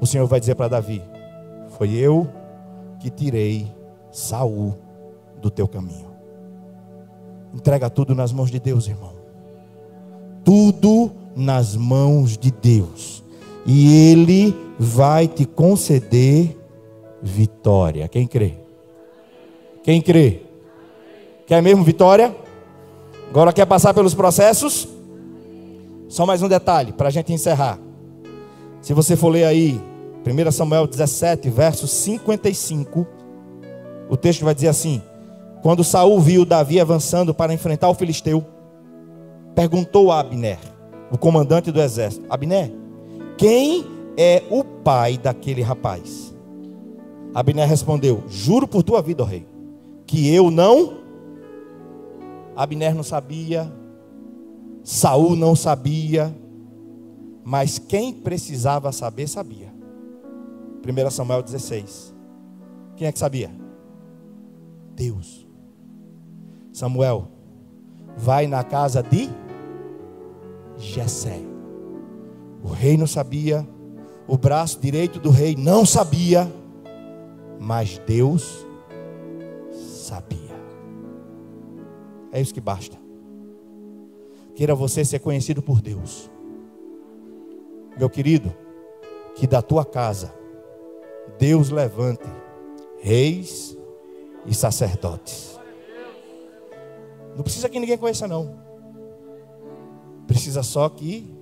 [0.00, 1.02] o Senhor vai dizer para Davi:
[1.70, 2.28] Foi eu
[3.00, 3.66] que tirei
[4.10, 4.74] Saul
[5.40, 6.08] do teu caminho.
[7.54, 9.12] Entrega tudo nas mãos de Deus, irmão.
[10.44, 13.22] Tudo nas mãos de Deus.
[13.66, 16.56] E Ele vai te conceder
[17.22, 18.08] vitória.
[18.08, 18.54] Quem crê?
[19.82, 20.42] Quem crê?
[21.46, 22.34] Quer mesmo vitória?
[23.30, 24.88] Agora quer passar pelos processos?
[26.08, 27.78] Só mais um detalhe para a gente encerrar.
[28.80, 29.80] Se você for ler aí,
[30.26, 33.06] 1 Samuel 17, verso 55,
[34.08, 35.02] o texto vai dizer assim:
[35.62, 38.44] Quando Saul viu Davi avançando para enfrentar o filisteu,
[39.54, 40.58] perguntou a Abner,
[41.10, 42.72] o comandante do exército: Abner,
[43.36, 43.84] quem
[44.16, 46.34] é o pai daquele rapaz?
[47.34, 49.46] Abner respondeu: Juro por tua vida, ó rei,
[50.06, 50.98] que eu não.
[52.56, 53.72] Abner não sabia
[54.88, 56.34] Saul não sabia,
[57.44, 59.70] mas quem precisava saber, sabia.
[60.82, 62.14] 1 Samuel 16.
[62.96, 63.50] Quem é que sabia?
[64.98, 65.46] Deus.
[66.72, 67.28] Samuel,
[68.16, 69.30] vai na casa de
[70.76, 71.40] Jessé.
[72.62, 73.66] O rei não sabia,
[74.26, 76.52] o braço direito do rei não sabia,
[77.60, 78.66] mas Deus
[79.70, 80.58] sabia.
[82.32, 82.98] É isso que basta.
[84.56, 86.28] Queira você ser conhecido por Deus.
[87.96, 88.52] Meu querido,
[89.36, 90.34] que da tua casa
[91.38, 92.24] Deus levante
[93.00, 93.77] reis
[94.48, 95.58] e sacerdotes.
[97.36, 98.58] Não precisa que ninguém conheça, não.
[100.26, 101.32] Precisa só que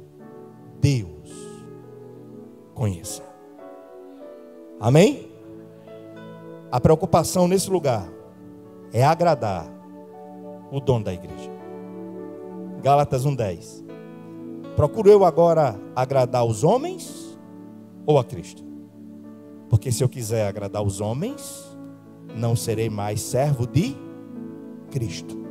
[0.81, 1.31] Deus
[2.75, 3.23] conheça.
[4.79, 5.31] Amém?
[6.71, 8.09] A preocupação nesse lugar
[8.93, 9.67] é agradar
[10.71, 11.51] o dono da igreja.
[12.83, 13.85] Gálatas 1:10.
[14.75, 17.39] Procuro eu agora agradar os homens
[18.05, 18.63] ou a Cristo?
[19.71, 21.76] Porque se eu quiser agradar os homens,
[22.37, 23.97] não serei mais servo de
[24.91, 25.45] Cristo.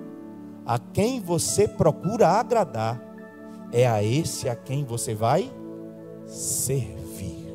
[0.66, 3.02] A quem você procura agradar,
[3.72, 5.52] é a esse a quem você vai
[6.26, 7.46] servir.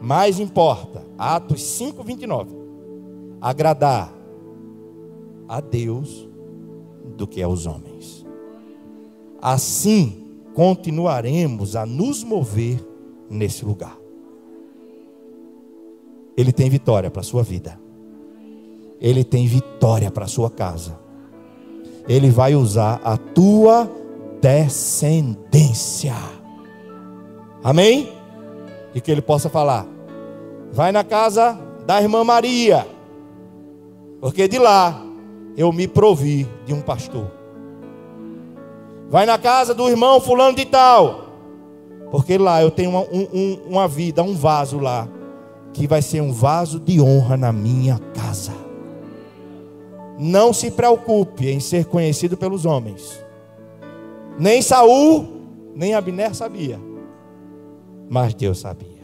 [0.00, 2.50] Mais importa, Atos 5:29,
[3.40, 4.12] agradar
[5.48, 6.28] a Deus
[7.16, 8.24] do que aos homens.
[9.40, 12.84] Assim continuaremos a nos mover
[13.30, 13.96] nesse lugar.
[16.38, 17.80] Ele tem vitória para a sua vida.
[19.00, 20.96] Ele tem vitória para a sua casa.
[22.08, 23.90] Ele vai usar a tua
[24.40, 26.14] descendência.
[27.60, 28.12] Amém?
[28.94, 29.84] E que ele possa falar:
[30.72, 32.86] vai na casa da irmã Maria,
[34.20, 35.02] porque de lá
[35.56, 37.32] eu me provi de um pastor.
[39.10, 41.32] Vai na casa do irmão fulano de tal,
[42.12, 45.08] porque lá eu tenho uma, um, uma vida, um vaso lá,
[45.72, 48.52] que vai ser um vaso de honra na minha casa.
[50.18, 53.22] Não se preocupe em ser conhecido pelos homens.
[54.38, 55.28] Nem Saul,
[55.74, 56.80] nem Abner sabia.
[58.08, 58.98] Mas Deus sabia.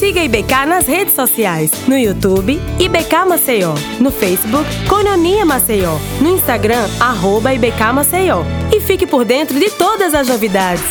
[0.00, 1.70] Siga IBK nas redes sociais.
[1.86, 3.74] No YouTube, IBK Maceió.
[4.00, 5.98] No Facebook, Cononia Maceió.
[6.22, 8.42] No Instagram, arroba IBK Maceió.
[8.74, 10.82] E fique por dentro de todas as novidades.